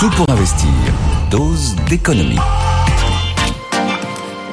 [0.00, 0.70] Tout pour investir.
[1.30, 2.38] Dose d'économie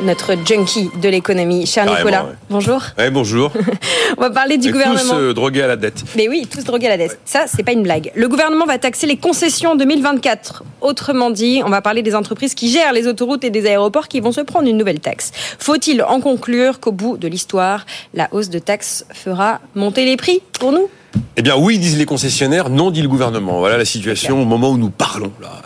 [0.04, 2.28] notre junkie de l'économie, cher Nicolas.
[2.52, 2.84] Bonjour.
[3.12, 3.52] bonjour.
[4.18, 5.14] On va parler du gouvernement.
[5.14, 6.04] Tous euh, drogués à la dette.
[6.16, 7.20] Mais oui, tous drogués à la dette.
[7.26, 8.12] Ça, c'est pas une blague.
[8.14, 10.64] Le gouvernement va taxer les concessions en 2024.
[10.82, 14.20] Autrement dit, on va parler des entreprises qui gèrent les autoroutes et des aéroports qui
[14.20, 15.32] vont se prendre une nouvelle taxe.
[15.58, 20.44] Faut-il en conclure qu'au bout de l'histoire, la hausse de taxes fera monter les prix
[20.60, 20.90] pour nous?
[21.36, 23.60] Eh bien oui, disent les concessionnaires, non dit le gouvernement.
[23.60, 25.62] Voilà la situation au moment où nous parlons, là,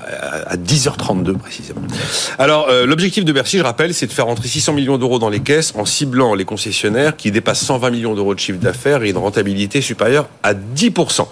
[0.47, 1.81] à 10h32 précisément.
[2.37, 5.29] Alors euh, l'objectif de Bercy, je rappelle, c'est de faire entrer 600 millions d'euros dans
[5.29, 9.09] les caisses en ciblant les concessionnaires qui dépassent 120 millions d'euros de chiffre d'affaires et
[9.09, 11.27] une rentabilité supérieure à 10%.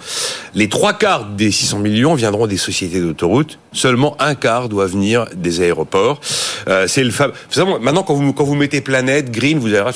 [0.54, 5.26] Les trois quarts des 600 millions viendront des sociétés d'autoroutes, seulement un quart doit venir
[5.34, 6.20] des aéroports.
[6.68, 7.34] Euh, c'est le fameux...
[7.80, 9.90] Maintenant, quand vous, quand vous mettez planète, green, vous avez...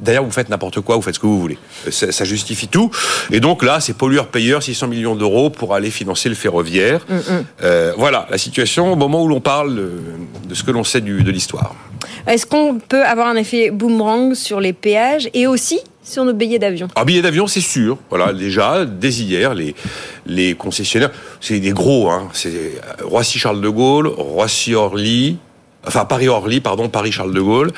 [0.00, 1.58] D'ailleurs, vous faites n'importe quoi, vous faites ce que vous voulez.
[1.90, 2.90] Ça, ça justifie tout.
[3.30, 7.06] Et donc là, c'est pollueur-payeur, 600 millions d'euros pour aller financer le ferroviaire.
[7.08, 7.44] Mm, mm.
[7.62, 9.74] Euh, voilà la situation au moment où l'on parle
[10.48, 11.74] de ce que l'on sait du, de l'histoire.
[12.26, 16.58] Est-ce qu'on peut avoir un effet boomerang sur les péages et aussi sur nos billets
[16.58, 16.88] d'avion?
[16.94, 17.98] Alors, billets d'avion, c'est sûr.
[18.08, 19.74] Voilà, déjà, dès hier, les,
[20.26, 22.28] les concessionnaires, c'est des gros, hein.
[22.32, 25.38] C'est Roissy-Charles de Gaulle, Roissy-Orly,
[25.86, 27.70] enfin Paris-Orly, pardon, Paris-Charles de Gaulle,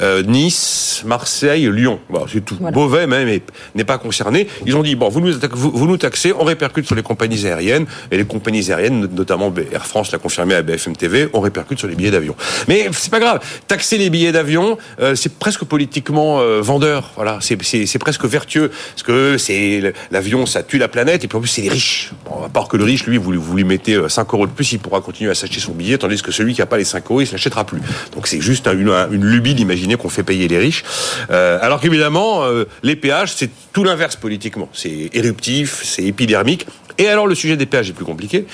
[0.00, 1.98] euh, Nice, Marseille, Lyon.
[2.32, 2.56] c'est tout.
[2.56, 3.40] Beauvais même
[3.74, 4.48] n'est pas concerné.
[4.66, 7.86] Ils ont dit bon, vous nous, vous, nous taxez, on répercute sur les compagnies aériennes
[8.10, 11.88] et les compagnies aériennes, notamment Air France l'a confirmé à BFM TV, on répercute sur
[11.88, 12.36] les billets d'avion.
[12.68, 13.40] Mais c'est pas grave.
[13.66, 17.12] Taxer les billets d'avion, euh, c'est presque politiquement euh, vendeur.
[17.16, 21.40] Voilà, c'est presque vertueux parce que c'est l'avion, ça tue la planète et puis en
[21.40, 22.12] plus c'est les riches.
[22.24, 24.72] Bon, à part que le riche, lui, vous, vous lui mettez 5 euros de plus,
[24.72, 27.04] il pourra continuer à s'acheter son billet, tandis que celui qui a pas les 5
[27.10, 27.80] euros, il s'achète plus.
[28.14, 30.84] Donc c'est juste une, lubie d'imaginer qu'on fait payer les riches.
[31.30, 34.68] Euh, alors qu'évidemment, euh, les péages, c'est tout l'inverse politiquement.
[34.72, 36.66] C'est éruptif, c'est épidermique.
[36.98, 38.44] Et alors le sujet des péages est plus compliqué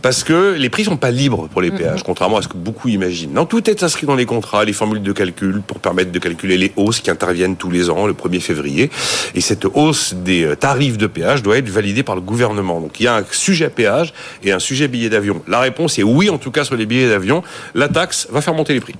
[0.00, 2.88] parce que les prix sont pas libres pour les péages, contrairement à ce que beaucoup
[2.88, 3.32] imaginent.
[3.34, 6.56] Non, tout est inscrit dans les contrats, les formules de calcul pour permettre de calculer
[6.56, 8.90] les hausses qui interviennent tous les ans, le 1er février.
[9.34, 12.80] Et cette hausse des euh, tarifs de péage doit être validée par le gouvernement.
[12.80, 15.42] Donc il y a un sujet péage et un sujet billet d'avion.
[15.46, 17.42] La réponse est oui, en tout cas sur les billets d'avion.
[17.74, 18.94] La taxe va faire monter les prix.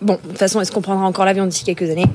[0.00, 2.06] Bon, de toute façon, est-ce qu'on prendra encore l'avion d'ici quelques années?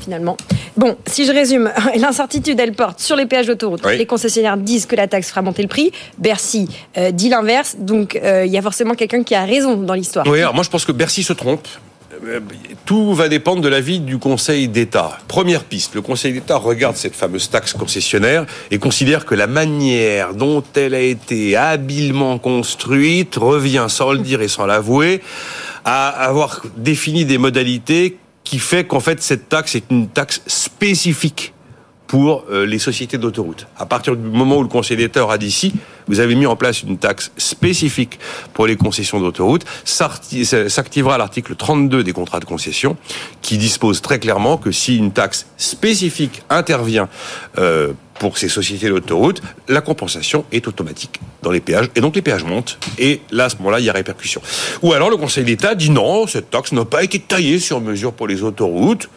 [0.00, 0.36] Finalement.
[0.76, 3.84] Bon, si je résume, l'incertitude, elle porte sur les péages d'autoroute.
[3.86, 5.92] Les concessionnaires disent que la taxe fera monter le prix.
[6.18, 7.76] Bercy euh, dit l'inverse.
[7.78, 10.26] Donc, euh, il y a forcément quelqu'un qui a raison dans l'histoire.
[10.26, 11.66] Oui, alors moi, je pense que Bercy se trompe.
[12.24, 12.40] Euh,
[12.84, 15.18] tout va dépendre de l'avis du Conseil d'État.
[15.28, 20.34] Première piste, le Conseil d'État regarde cette fameuse taxe concessionnaire et considère que la manière
[20.34, 25.20] dont elle a été habilement construite revient, sans le dire et sans l'avouer,
[25.84, 28.16] à avoir défini des modalités
[28.46, 31.52] qui fait qu'en fait cette taxe est une taxe spécifique
[32.06, 33.66] pour euh, les sociétés d'autoroutes.
[33.76, 35.74] À partir du moment où le Conseil d'État aura dit si,
[36.06, 38.20] vous avez mis en place une taxe spécifique
[38.54, 42.96] pour les concessions d'autoroutes, s'activera l'article 32 des contrats de concession
[43.42, 47.08] qui dispose très clairement que si une taxe spécifique intervient
[47.58, 51.88] euh, pour ces sociétés d'autoroutes, la compensation est automatique dans les péages.
[51.94, 52.78] Et donc les péages montent.
[52.98, 54.40] Et là, à ce moment-là, il y a répercussion.
[54.82, 58.12] Ou alors le Conseil d'État dit non, cette taxe n'a pas été taillée sur mesure
[58.12, 59.08] pour les autoroutes.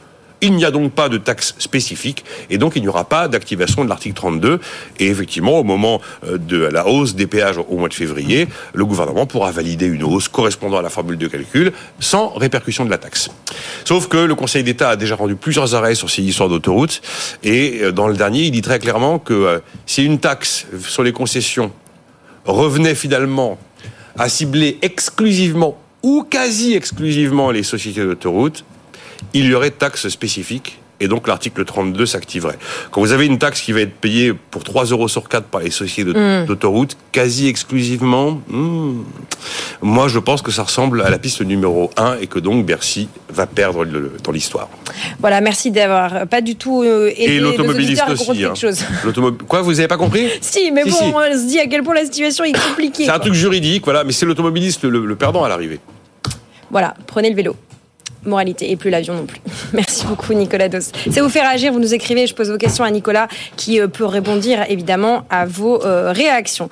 [0.41, 3.83] Il n'y a donc pas de taxe spécifique et donc il n'y aura pas d'activation
[3.83, 4.59] de l'article 32.
[4.99, 8.85] Et effectivement, au moment euh, de la hausse des péages au mois de février, le
[8.85, 12.97] gouvernement pourra valider une hausse correspondant à la formule de calcul sans répercussion de la
[12.97, 13.29] taxe.
[13.83, 17.01] Sauf que le Conseil d'État a déjà rendu plusieurs arrêts sur ces histoires d'autoroutes
[17.43, 21.03] et euh, dans le dernier, il dit très clairement que euh, si une taxe sur
[21.03, 21.71] les concessions
[22.45, 23.57] revenait finalement
[24.17, 28.63] à cibler exclusivement ou quasi exclusivement les sociétés d'autoroutes,
[29.33, 32.57] il y aurait taxe spécifique et donc l'article 32 s'activerait.
[32.91, 35.61] Quand vous avez une taxe qui va être payée pour 3 euros sur 4 par
[35.61, 36.45] les sociétés mm.
[36.45, 39.03] d'autoroute, quasi exclusivement, hmm,
[39.81, 43.07] moi je pense que ça ressemble à la piste numéro 1 et que donc Bercy
[43.29, 44.69] va perdre dans l'histoire.
[45.19, 48.43] Voilà, merci d'avoir pas du tout euh, aidé et l'automobiliste aussi.
[48.43, 48.55] Hein.
[48.55, 48.83] Chose.
[49.47, 50.27] Quoi, vous n'avez pas compris?
[50.41, 53.05] Si, mais bon, on se dit à quel point la situation est compliquée.
[53.05, 55.79] C'est un truc juridique, voilà, mais c'est l'automobiliste le perdant à l'arrivée.
[56.71, 57.55] Voilà, prenez le vélo
[58.25, 59.39] moralité et plus l'avion non plus.
[59.73, 60.79] Merci beaucoup Nicolas Dos.
[61.11, 63.87] Ça vous fait réagir, vous nous écrivez, je pose vos questions à Nicolas qui euh,
[63.87, 64.39] peut répondre
[64.69, 66.69] évidemment à vos euh, réactions.